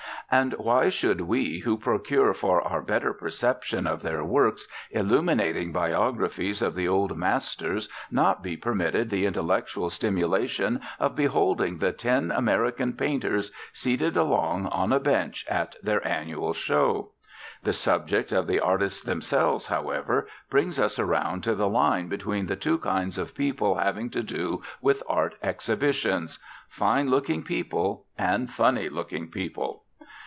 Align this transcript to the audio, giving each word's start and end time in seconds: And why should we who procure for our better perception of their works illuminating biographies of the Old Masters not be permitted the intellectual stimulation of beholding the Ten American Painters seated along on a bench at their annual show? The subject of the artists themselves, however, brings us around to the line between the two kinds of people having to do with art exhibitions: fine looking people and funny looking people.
And 0.33 0.53
why 0.53 0.87
should 0.87 1.19
we 1.19 1.59
who 1.59 1.75
procure 1.77 2.33
for 2.33 2.61
our 2.61 2.81
better 2.81 3.11
perception 3.11 3.85
of 3.85 4.01
their 4.01 4.23
works 4.23 4.65
illuminating 4.89 5.73
biographies 5.73 6.61
of 6.61 6.73
the 6.73 6.87
Old 6.87 7.17
Masters 7.17 7.89
not 8.09 8.41
be 8.41 8.55
permitted 8.55 9.09
the 9.09 9.25
intellectual 9.25 9.89
stimulation 9.89 10.79
of 11.01 11.17
beholding 11.17 11.79
the 11.79 11.91
Ten 11.91 12.31
American 12.31 12.93
Painters 12.93 13.51
seated 13.73 14.15
along 14.15 14.67
on 14.67 14.93
a 14.93 15.01
bench 15.01 15.45
at 15.49 15.75
their 15.83 16.07
annual 16.07 16.53
show? 16.53 17.09
The 17.63 17.73
subject 17.73 18.31
of 18.31 18.47
the 18.47 18.61
artists 18.61 19.03
themselves, 19.03 19.67
however, 19.67 20.29
brings 20.49 20.79
us 20.79 20.97
around 20.97 21.43
to 21.43 21.55
the 21.55 21.67
line 21.67 22.07
between 22.07 22.45
the 22.45 22.55
two 22.55 22.77
kinds 22.77 23.17
of 23.17 23.35
people 23.35 23.75
having 23.75 24.09
to 24.11 24.23
do 24.23 24.61
with 24.79 25.03
art 25.09 25.35
exhibitions: 25.43 26.39
fine 26.69 27.09
looking 27.09 27.43
people 27.43 28.05
and 28.17 28.49
funny 28.49 28.87
looking 28.87 29.27
people. 29.27 29.83